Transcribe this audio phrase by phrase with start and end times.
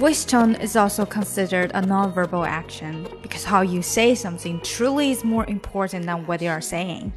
[0.00, 5.24] Voice tone is also considered a nonverbal action because how you say something truly is
[5.24, 7.12] more important than what you are saying.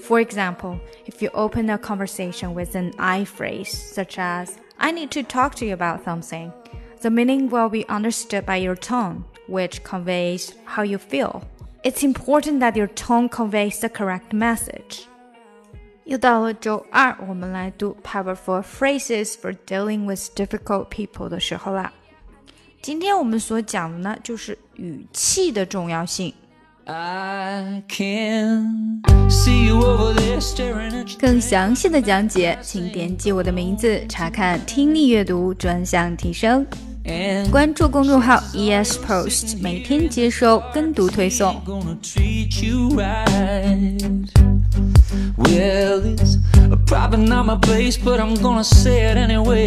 [0.00, 5.10] For example, if you open a conversation with an I phrase, such as, I need
[5.12, 6.52] to talk to you about something,
[7.02, 11.42] the meaning will be understood by your tone, which conveys how you feel.
[11.84, 15.06] It's important that your tone conveys the correct message.
[16.04, 21.92] 又到了周二，我们来读 powerful phrases for dealing with difficult people 的时候啦。
[22.81, 26.33] 今天我们所讲的呢，就是语气的重要性。
[31.19, 36.65] 更详细的讲解，请点击我的名字查看听力阅读专项提升。
[37.51, 41.55] 关注公众号 ES Post，每天接收跟读推送。
[45.37, 46.37] Well, it's
[46.87, 49.66] probably not my place, but I'm gonna say it anyway.